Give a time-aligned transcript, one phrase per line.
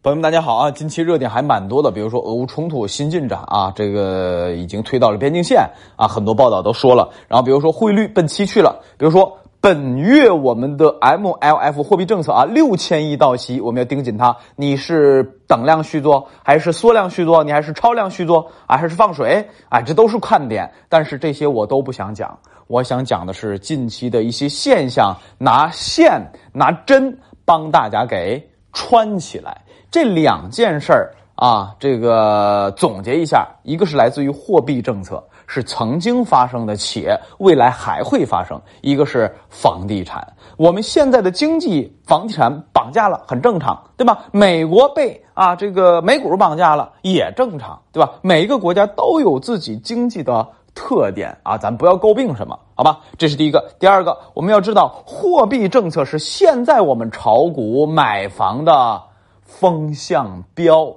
[0.00, 0.70] 朋友们，大家好啊！
[0.70, 7.10] 近期热点还蛮多的，比如说俄乌冲突新进展啊，这个已经推到了边境线啊，很多报道都说了。
[7.26, 14.36] 然后比如说汇率奔七去了，比如说本月我们的 MLF 货币政策啊，六千亿到期，我们要盯紧它。
[14.54, 17.42] 你是等量续作，还是缩量续作？
[17.42, 18.76] 你还是超量续作啊？
[18.76, 19.48] 还是放水？
[19.68, 20.70] 啊，这都是看点。
[20.88, 22.38] 但是这些我都不想讲，
[22.68, 29.62] 我想讲的是近期的一些现象，拿线拿针帮大家给穿起来。
[29.90, 40.26] 这两件事儿啊，这个总结一下，一个是来自于货币政策，是曾经发生的，且未来还会发生；一个是房地产，
[40.56, 44.18] 我们现在的经济房地产绑架了，很正常，对吧？
[44.32, 48.12] 美国被啊这个美股绑架了，也正常，对吧？
[48.20, 50.46] 每一个国家都有自己经济的
[50.78, 53.00] 特点啊，咱不要诟病什么，好吧？
[53.18, 53.68] 这是第一个。
[53.80, 59.02] 第二个，我们要知道，货币政策是现在我们炒股买房的。
[59.50, 60.94] 风向标，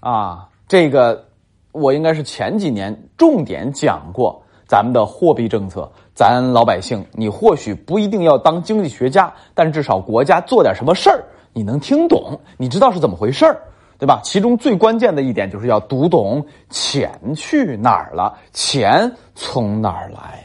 [0.00, 1.24] 啊，这个
[1.70, 5.88] 我应该是前几年重点讲过咱们的货币政策。
[6.12, 13.62] 咱老百姓，你或许不一定要当经济学家，但至少国家做点什么事儿，你能听懂，你知道是怎么回事儿，
[14.02, 14.20] 对吧？
[14.24, 20.44] 其中最关键的一点就是要读懂钱去哪儿了，钱从哪儿来。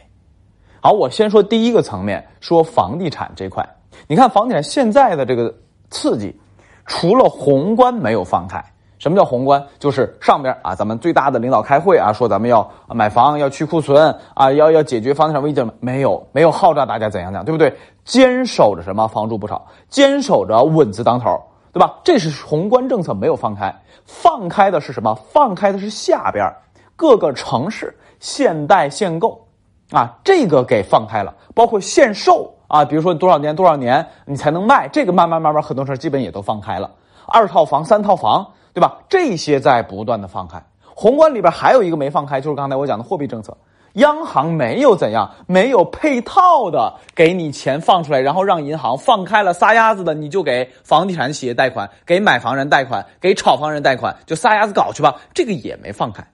[0.79, 3.67] 好，我先说第一个层面，说房地产这块。
[4.05, 5.51] 你看房地产现在的这个
[5.89, 6.39] 刺激。
[6.85, 8.63] 除了宏观没有放开，
[8.99, 9.65] 什么叫宏观？
[9.79, 17.75] 就是上边啊，咱们最大的领导开会啊，说咱们要买房，要去库存啊，要要解决房地产危机没有，没有号召大家怎样怎样，对不对？
[18.05, 21.99] 坚守着什么房住不炒，坚守着稳字当头，对吧？
[22.03, 23.73] 这是宏观政策没有放开，
[24.05, 25.13] 放开的是什么？
[25.31, 26.51] 放开的是下边
[26.95, 29.45] 各个城市限贷限购
[29.91, 32.53] 啊，这个给放开了，包括限售。
[32.67, 34.89] 啊，比如说多少年多少年你才能卖？
[34.89, 36.91] 这个慢慢慢慢很多事基本也都放开了。
[37.25, 38.97] 二套房、三套房，对吧？
[39.07, 40.61] 这些在不断的放开。
[40.83, 43.55] 宏观里边还有一个没放开，就是刚才我讲的货币政策。
[43.97, 55.15] 央行没有怎样，没有配套的给你钱放出来，然后让银行放开了撒丫子的，你就给房地产企业贷款，给买房人贷款，给炒房人贷款，就撒丫子搞去吧。
[55.33, 56.25] 这个也没放开。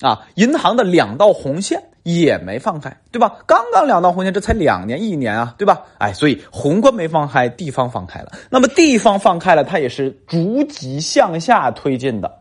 [0.00, 1.82] 啊，银行的两道红线。
[2.02, 3.36] 也没放开，对吧？
[3.46, 5.82] 刚刚两道红线，这才两年一年啊，对吧？
[5.98, 8.32] 哎，所以宏观没放开，地方放开了。
[8.48, 12.40] 那么地方放开了，它也是逐级向下推进的。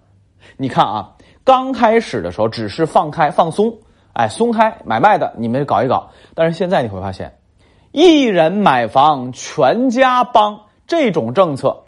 [0.56, 1.12] 你看啊，
[1.44, 3.78] 刚开始的时候只是放开放松，
[4.20, 6.10] 哎，松开买卖的你们搞一搞。
[6.36, 7.40] 但是现在你会发现，
[7.94, 11.86] 一人买房全家帮这种政策，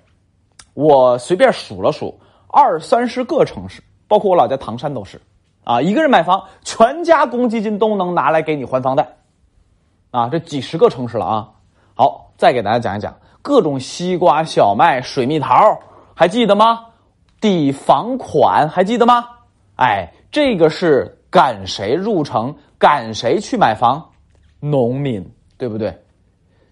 [0.74, 5.22] 我随便数了数，二三十个城市，包括我老家唐山都是。
[5.66, 9.06] 啊，一个人买房，全家公积金都能拿来给你还房贷，
[10.12, 11.50] 啊，这几十个城市了啊。
[11.96, 15.78] 好，再给大家讲一讲各种西瓜、小麦、水蜜桃，
[16.16, 16.86] 还记得吗？
[17.42, 19.28] 抵房款还记得吗？
[19.75, 24.06] 哎，这个是赶谁入城，赶谁去买房？
[24.59, 25.28] 农民，
[25.58, 25.97] 对不对？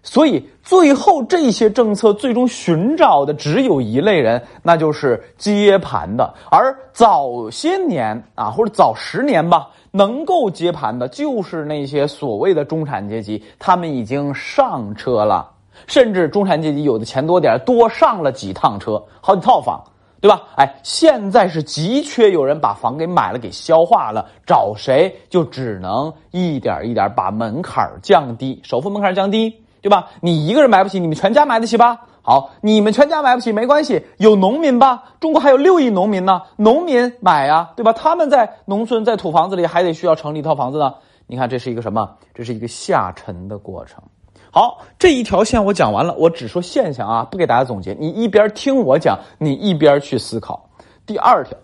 [0.02, 6.32] 所以最后这些政策最终寻找的只有一类人，那就是接盘的。
[6.50, 15.50] 而早些年啊，或者早十年吧，能够接盘的就是那些所谓的中产阶级，他们已经上车了。
[15.86, 19.82] 甚至中产阶级有的钱多点，多上了几趟车，好几套房，
[20.20, 20.42] 对吧？
[20.56, 29.64] 哎，现在是急缺有人把房给买了，给消化了，找谁就只能一点一点把门槛降低，首付门槛降低。
[29.82, 30.10] 对吧？
[30.20, 32.02] 你一个人买不起，你们全家买得起吧？
[32.20, 35.04] 好，你们全家买不起没关系，有农民吧？
[35.20, 37.90] 中国还有六亿农民呢，农民买呀，对吧？
[37.94, 40.96] 他们在农村，在土房子里还得需要成立一套房子呢。
[41.26, 42.14] 你看，这是一个什么？
[42.34, 44.02] 这是一个下沉的过程。
[44.52, 47.96] 好，这一条线我讲完了，我只说现象啊，不给大家总结。
[47.98, 50.68] 你一边听我讲，你一边去思考。
[51.06, 51.56] 第二条，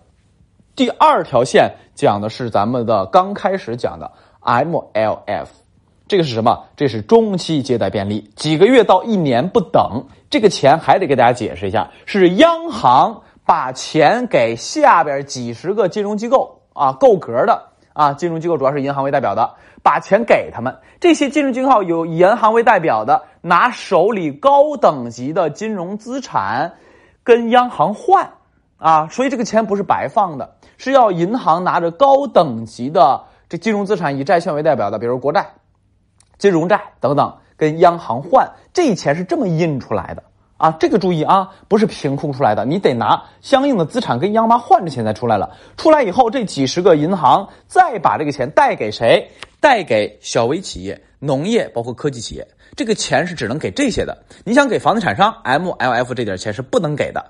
[0.75, 4.09] 第二条线讲的是咱们的刚开始讲的
[4.41, 5.47] MLF。
[6.07, 6.63] 这个是什么？
[6.77, 10.05] 这是中期借贷便利，几个月到一年不等。
[10.29, 17.61] 这个钱还得给大家解释一下，是央行把钱给下边几十个金融机构啊，够格的
[17.97, 20.77] 啊，金融机构主要是银行为代表的，把钱给他们。
[20.99, 26.73] 这些金融机构有银行为代表的，拿手里高等级的金融资产
[27.23, 28.29] 跟央行换
[28.77, 35.47] 啊，所以这个钱不是白放的，是要银行拿着高等级的这金融资产以债券为代表的，比如国债。
[36.37, 40.21] 金融债等等，跟央行换，这钱是这么印出来的
[40.57, 40.71] 啊！
[40.79, 45.55] 这个注意啊，不是凭空出来的，你得拿相应的资产跟央妈换着钱才出来了。
[45.77, 49.29] 出来以后，这几十个银行再把这个钱贷给谁？
[49.59, 52.47] 贷给小微企业、农业，包括科技企业。
[52.75, 54.15] 这个钱是只能给这些的。
[54.43, 57.23] 你想给房地产商，MLF 这点钱是不能给的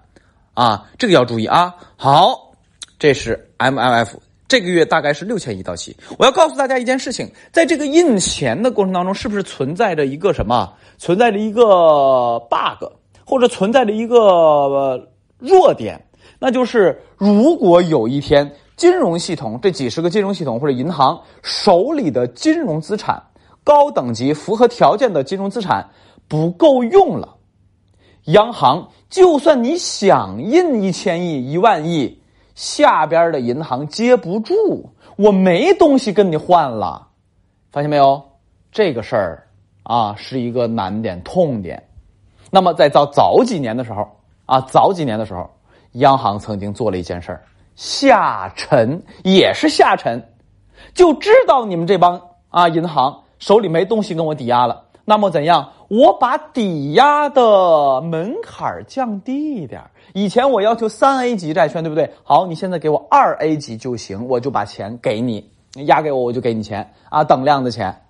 [0.53, 1.73] 啊，这个要注意啊。
[1.95, 2.51] 好，
[2.99, 4.09] 这是 MLF。
[4.47, 5.95] 这个月大概是六千亿到期。
[6.17, 10.73] 我要告诉大家一件事情，在这个印钱的过程当中，是不是存在着一个什么？
[10.97, 12.89] 存在着一个 bug，
[13.27, 16.01] 或者存在着一个弱点，
[16.39, 23.21] 那就是如果有一天金融系统这几十个金融系统或者银行手里的金融资产，
[23.65, 25.85] 高等级符合条件的金融资产
[26.29, 27.35] 不够用了，
[28.27, 32.17] 央行就算你想印一千亿、一万亿。
[32.55, 37.07] 下边的银行接不住，我没东西跟你换了，
[37.71, 38.19] 发现没有？
[38.71, 39.47] 这个事儿
[39.83, 41.86] 啊，是一个难点、痛点。
[42.49, 44.07] 那么在早早几年的时候
[44.45, 45.49] 啊，早几年的时候，
[45.93, 47.41] 央行曾经做了一件事儿，
[47.75, 50.21] 下沉也是下沉，
[50.93, 54.85] 就知道你们这帮啊银行手里没东西跟我抵押了。
[55.03, 55.71] 那么怎样？
[55.87, 59.81] 我把抵押的门槛降低一点。
[60.13, 62.11] 以前我要求三 A 级债券，对不对？
[62.23, 65.49] 好，你现在给我二 A 级就行，我就把钱给你，
[65.85, 68.01] 押给我，我就给你钱啊，等量的钱。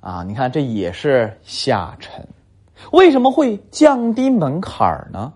[0.00, 2.26] 啊，你看这也是下沉。
[2.92, 5.32] 为什么会降低门槛呢？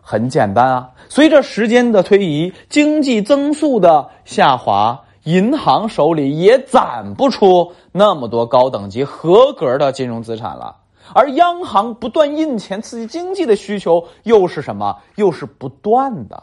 [0.00, 5.00] 很简单啊，随着时间的推移，经济增速的下滑。
[5.24, 10.74] 银行手里也攒不出那么多高等级合格的金融资产了，
[11.14, 14.96] 而央行不断印钱刺激经济的需求又是什么？
[15.16, 16.42] 又是不断的，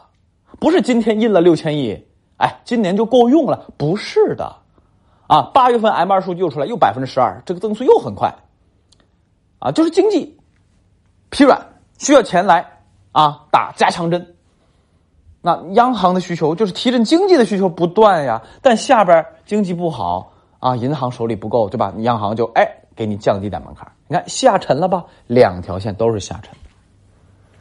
[0.60, 2.06] 不是今天印了六千亿，
[2.36, 3.66] 哎，今年就够用了？
[3.76, 4.54] 不是的，
[5.26, 8.32] 啊，八月份 M 二数据又出来，又百分之十二，这个增速又很快，
[9.58, 10.37] 啊，就是经济
[11.30, 11.60] 疲软，
[11.98, 12.64] 需要钱来
[13.12, 14.34] 啊打加强针。
[15.40, 21.92] 那央行的需求就是提振经济的需求不断呀，但下边经济不好啊，银行手里不够，对吧？
[21.98, 25.04] 央行就哎给你降低点门槛，你看下沉了吧？
[25.26, 26.52] 两条线都是下沉。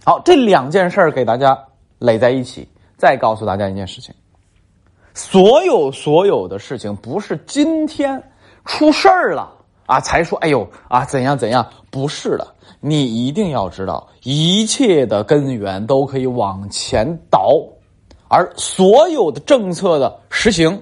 [0.03, 1.57] 好，这两件事儿给大家
[1.99, 2.67] 垒在一起，
[2.97, 4.15] 再告诉大家一件事情：
[5.13, 8.21] 所有所有的事情不是今天
[8.65, 9.53] 出事儿了
[9.87, 12.47] 啊才说哎呦啊怎样怎样，不是的。
[12.79, 17.57] 你一定要知道，一切的根源都可以往前倒，
[18.27, 20.79] 而所有的政策的实行，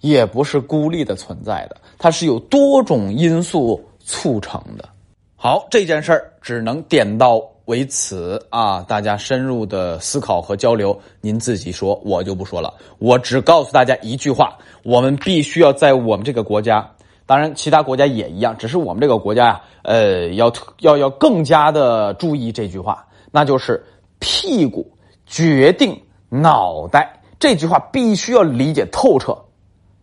[0.00, 4.88] 也不是孤立的存在的，它是有多种因素促成的。
[5.36, 8.80] 好，这件事儿只能点到为此啊！
[8.88, 12.72] 大家深入的思考和交流，您自己说，我就不说了。
[12.98, 16.90] 我只告诉大家一句话：我们必须要在我们这个国家。
[17.32, 23.82] 当然，其他国家也一样，只是我们这个国家呀，呃，要要要更加的注意这句话，那就是
[24.20, 24.92] “屁股
[25.24, 25.98] 决定
[26.28, 29.46] 脑袋”这句话必须要理解透彻，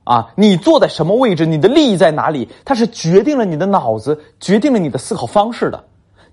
[0.05, 5.83] 啊，你坐在什么位置，你的利益在哪里，它是决定了你的脑子，决定了你的思考方式的，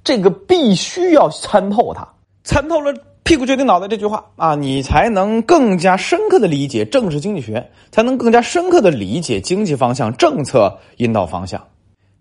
[0.03, 2.09] 这个必须要参透它，
[2.43, 2.95] 参透了。
[3.27, 11.61] 屁股决定脑袋这句话啊，你才能更加深刻的理解政治经济学，才能更加深刻的理解经济方向、政策引导方向。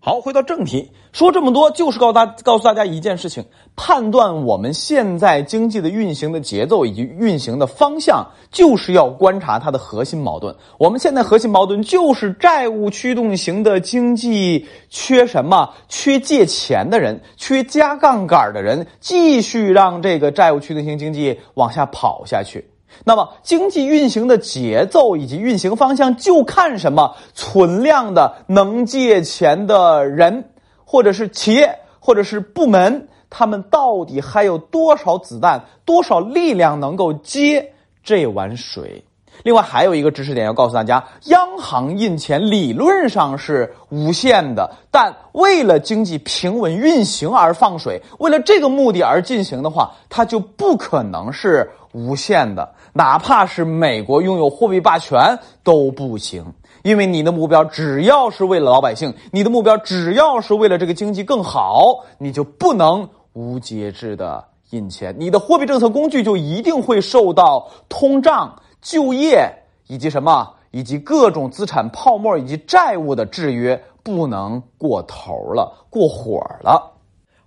[0.06, 3.44] 好，回到正题，说这么多就是告大告诉大家一件事情：
[3.74, 10.54] 判断我们现在经济的运行的节奏以及运行的方向，就是要观察它的核心矛盾。
[10.78, 15.74] 我们现在核心矛盾就是债务驱动型的经济缺什么？
[15.88, 22.64] 缺借钱的人，缺加杠杆的人，继续让这个债务驱动型经济往下跑下去。
[23.04, 30.50] 那么，经济运行的节奏以及运行方向，就看什么存量的能借钱的人，
[30.84, 37.72] 或者是企业，或者是部门，他们到底还有多少子弹、多少力量能够接
[38.02, 39.04] 这碗水？
[39.42, 52.66] 另外，还有一个知识点要告诉大家：央行印钱理论上是无限的，但为了经济平稳运行而放水，为了这个目的而进行的话，它就不可能是无限的。
[52.96, 56.42] 哪怕是美国拥有货币霸权都不行，
[56.82, 69.46] 因为你的目标只要是为了老百姓，你的目标只要是为了这个经济更好，你就不能无节制的印钱，你的货币政策工具就一定会受到通胀、就业
[69.88, 76.95] 以及什么，以及各种资产泡沫以及债务的制约，不能过头了，过火了。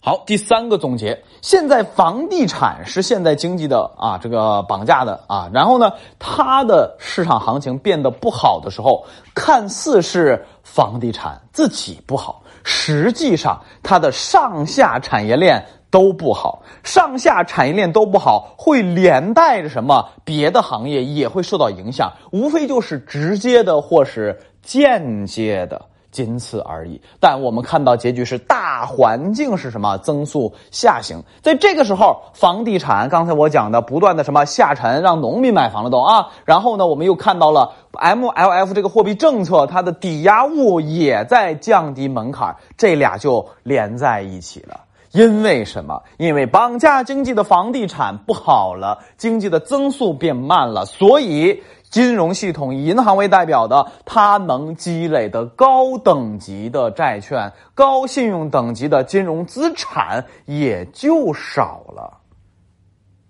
[0.02, 25.89] 好，第三个总结，现在房地产是现在经济的啊这个绑架的啊，然后呢，它的市场行情变得不好的时候，看似是房地产自己不好，实际上它的上下产业链都不好，上下产业链都不好，会连带着什么别的行业也会受到影响，无非就是直接的或是间接的。
[26.12, 27.00] 仅此而已。
[27.20, 29.98] 但我们看到结局是大环境是什么？
[30.00, 31.22] 增速下行。
[31.42, 36.28] 在这个时候，房地产刚才我讲的不断的什么下沉，让农民买房了都啊。
[36.46, 44.82] 然后呢，我们又看到了 MLF 这个货币政策，它的抵押物也在降低门槛，这俩就连在一起了。
[45.12, 46.00] 因为什么？
[46.18, 62.20] 因为绑架经济的房地产不好了，经济的增速变慢了，所以金融系统以银行为代表的，它能积累的高等级的债券、高信用等级的金融资产也就少了。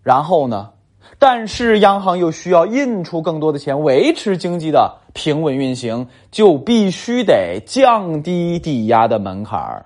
[0.04, 0.72] 然后呢？
[1.18, 9.86] 但是央行又需要印出更多的钱，维持经济的平稳运行，就必须得降低抵押的门槛。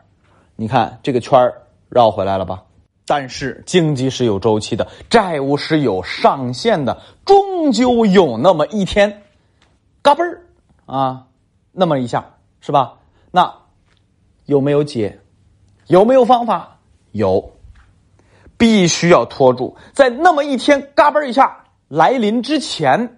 [0.56, 1.52] 你看这个圈。
[1.90, 2.64] 绕回来了吧？
[3.06, 9.24] 但是经济是有周期的，债务是有上限的，终究有那么一天，
[10.02, 10.46] 嘎嘣儿
[10.86, 11.28] 啊，
[11.72, 13.00] 那么一下是吧？
[13.30, 13.54] 那
[14.46, 15.20] 有没有解？
[15.88, 16.80] 有没有方法？
[17.12, 17.52] 有，
[18.58, 23.18] 必须要拖住，在那么一天嘎嘣儿一下来临之前，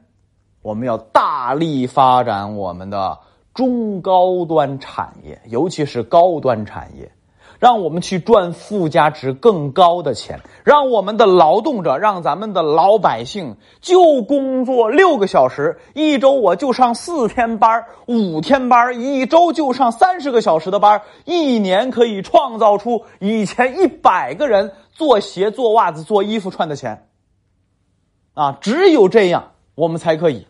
[0.63, 3.19] 我们要大力发展我们的
[3.53, 7.11] 中高端产业，尤其是高端产业。
[7.59, 27.07] 让我们去赚附加值更高的钱，让我们的劳动者，让咱们的老百姓就工作六个小时，一周我就上四天班五天班一周就上三十个小时的班一年可以创造出以前一百个人做鞋、做袜子、做衣服穿的钱。
[28.33, 30.45] 啊，只有这样，我们才可以，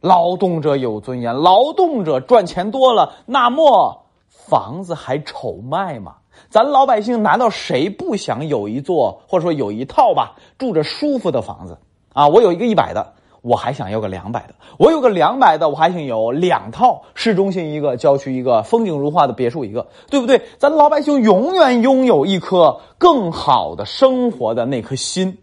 [0.00, 4.01] 劳动者有尊严，劳动者赚钱多了，那么。
[4.32, 6.16] 房子还愁卖吗？
[6.48, 11.78] 咱老百姓难道谁不想有一座或者说有一套吧住着舒服的房子
[12.14, 12.26] 啊？
[12.28, 13.12] 我有一个一百的，
[13.42, 20.40] 我还想要个两百的；我有个两百的，我还想有两套，市中心一个，郊区一个，风景如画的别墅一个，对不对？
[20.58, 25.38] 咱老百姓永远拥有一颗更好的生活的那颗心。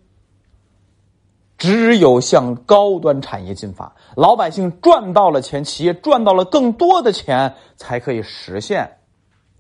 [1.59, 8.89] 只有向高端产业进发，老百姓赚到了钱，企业赚到了更多的钱，才可以实现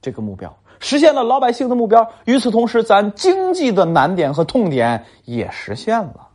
[0.01, 2.09] 这个目标，实现了老百姓的目标。
[2.23, 6.29] 与此同时，咱经济的难点和痛点也实现了，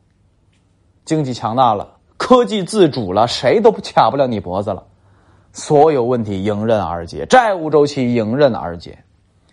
[1.06, 4.84] 经济强大了，科技自主了，谁都不卡不了你脖子了，
[5.52, 8.98] 所有问题迎刃而解，债务周期迎刃而解。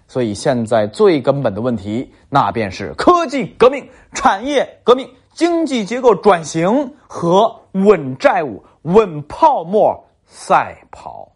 [0.10, 5.08] 所以现在最根本的问题，那便是科技革命、产业革命。
[5.34, 11.32] 经济结构转型和稳债务、稳泡沫赛跑，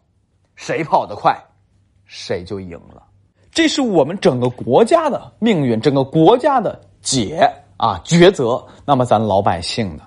[0.54, 1.36] 谁跑得快，
[2.04, 3.02] 谁就赢了。
[3.50, 8.62] 这是我们整个国家的命运，整个国家的解啊抉择。
[8.84, 10.02] 那么咱老百姓呢？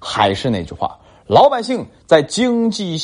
[0.00, 2.98] 还是那句话，老百姓在经济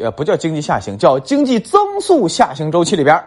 [0.00, 3.22] 呃不叫经济下行，叫经济增速下行周期里边，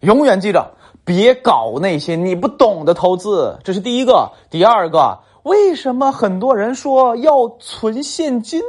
[0.00, 0.72] 永远记着
[1.04, 3.58] 别搞那些你不懂的投资。
[3.64, 5.18] 这是第一个，第二个。
[5.46, 8.60] 为什么很多人说要存现金，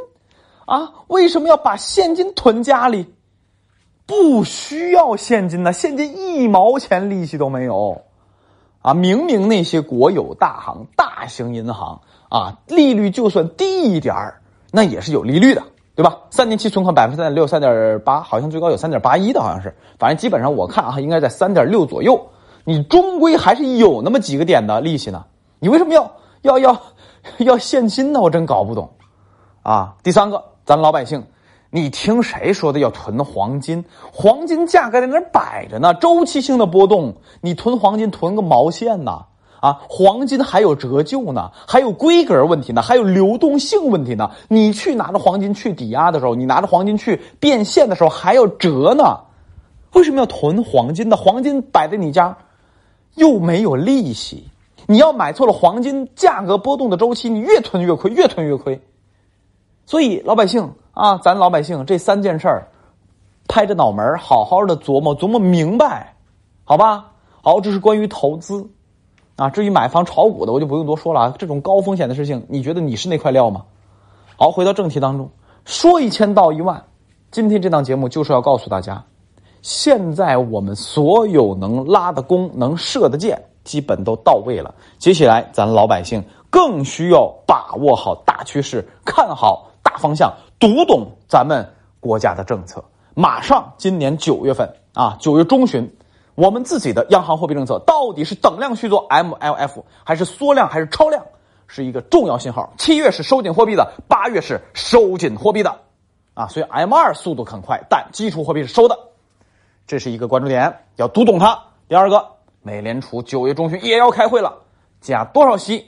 [0.67, 0.93] 啊？
[1.07, 3.15] 为什么要把现金囤家里？
[4.05, 8.03] 不需要现金呢，现金一毛钱利息都没有，
[8.83, 8.93] 啊！
[8.93, 14.39] 明明那些国有大行、大型银行啊，利率就算低一点儿，
[14.71, 15.63] 那也是有利率的，
[15.95, 16.15] 对吧？
[16.29, 22.23] 三年期存款百分之三点六、三点八，好像最高有三点八一的，好像是，反正基本上我看啊，应该在三点六左右。
[22.65, 25.25] 你终归还是有那么几个点的利息呢，
[25.57, 26.11] 你为什么要？
[26.41, 26.79] 要要
[27.39, 28.21] 要现金呢？
[28.21, 28.89] 我真搞不懂，
[29.63, 29.95] 啊！
[30.03, 31.23] 第三个，咱老百姓，
[31.69, 33.83] 你听谁说的要囤黄金？
[34.13, 39.25] 黄金价格在那摆着呢，周期性的波动，你囤黄金囤个毛线呢？
[39.59, 44.29] 啊，黄金还有折旧呢，还有规格问题呢，还有流动性问题呢。
[44.47, 49.19] 你去拿着黄金去抵押的时候，你拿着黄金去变现的时候还要折呢。
[49.93, 51.17] 为什么要囤黄金呢？
[51.17, 52.37] 黄金摆在你家，
[53.15, 54.47] 又没有利息。
[54.89, 58.81] 你要买错了黄金，价格波动的周期，你越囤越亏，越囤越亏。
[59.85, 62.69] 所以老百姓啊，咱老百姓这三件事儿，
[63.49, 66.15] 拍着脑门好好的琢磨琢磨明白，
[66.63, 67.11] 好吧？
[67.41, 68.69] 好，这是关于投资
[69.35, 69.49] 啊。
[69.49, 71.35] 至于买房炒股的，我就不用多说了啊。
[71.37, 73.65] 这种高风险的事情，你觉得你是那块料吗？
[74.37, 75.29] 好，回到正题当中，
[75.65, 76.81] 说一千道一万。
[77.29, 79.03] 今天这档节目就是要告诉大家，
[79.61, 83.41] 现在我们所有能拉的弓，能射的箭。
[83.67, 91.69] 基本都到位了，接下来咱老百姓更需要把握好大趋势，看好大方向，读懂咱们
[91.99, 92.81] 国家的政策。
[93.13, 95.93] 马上今年九月份啊，九月中旬，
[96.35, 101.25] 我们自己的央行货币政策到底是等量续作 MLF 还是缩量还是超量，
[101.67, 102.71] 是一个重要信号。
[102.77, 105.81] 七月是收紧货币的，八月是收紧货币的，
[106.33, 108.97] 啊，所以 M 二速度很快，但基础货币是收的。
[109.85, 111.59] 这是一个关注点，要读懂它。
[111.89, 112.27] 第二个，
[112.61, 114.57] 美联储九月中旬也要开会了，
[114.99, 115.85] 加多少息？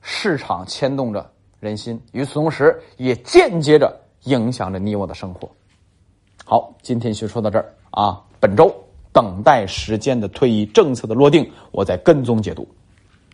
[0.00, 5.48] 市场牵动着人心，与此同时，也间接着影响着你我的生活。
[6.44, 8.20] 好，今天就说到这儿啊。
[8.38, 8.70] 本周
[9.12, 12.68] 等待时间的推移，政策的落定，我在跟踪解读。